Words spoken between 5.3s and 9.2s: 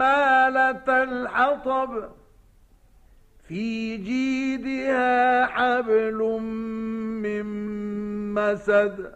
حبل من مسد